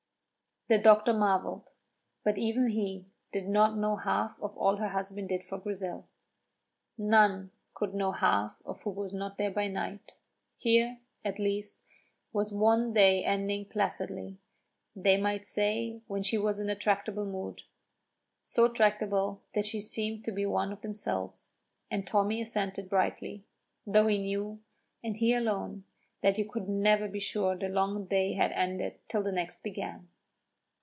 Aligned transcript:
The 0.67 0.77
doctor 0.77 1.11
marvelled, 1.11 1.73
but 2.23 2.37
even 2.37 2.67
he 2.69 3.05
did 3.33 3.45
not 3.49 3.77
know 3.77 3.97
the 3.97 4.03
half 4.03 4.39
of 4.39 4.55
all 4.55 4.77
her 4.77 4.87
husband 4.87 5.27
did 5.27 5.43
for 5.43 5.57
Grizel. 5.57 6.07
None 6.97 7.51
could 7.73 7.93
know 7.93 8.13
half 8.13 8.55
who 8.63 8.91
was 8.91 9.13
not 9.13 9.37
there 9.37 9.51
by 9.51 9.67
night. 9.67 10.13
Here, 10.55 11.01
at 11.25 11.39
least, 11.39 11.87
was 12.31 12.53
one 12.53 12.93
day 12.93 13.21
ending 13.25 13.65
placidly, 13.65 14.37
they 14.95 15.17
might 15.17 15.45
say 15.45 15.99
when 16.07 16.23
she 16.23 16.37
was 16.37 16.57
in 16.57 16.69
a 16.69 16.75
tractable 16.75 17.25
mood, 17.25 17.63
so 18.41 18.69
tractable 18.69 19.41
that 19.51 19.65
she 19.65 19.81
seemed 19.81 20.23
to 20.23 20.31
be 20.31 20.45
one 20.45 20.71
of 20.71 20.79
themselves, 20.83 21.49
and 21.89 22.07
Tommy 22.07 22.39
assented 22.41 22.87
brightly, 22.89 23.43
though 23.85 24.07
he 24.07 24.17
knew, 24.17 24.61
and 25.03 25.17
he 25.17 25.33
alone, 25.33 25.83
that 26.21 26.37
you 26.37 26.49
could 26.49 26.69
never 26.69 27.09
be 27.09 27.19
sure 27.19 27.57
the 27.57 27.67
long 27.67 28.05
day 28.05 28.35
had 28.35 28.53
ended 28.53 28.97
till 29.09 29.21
the 29.21 29.33
next 29.33 29.63
began. 29.63 30.07